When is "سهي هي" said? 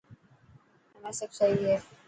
1.37-1.75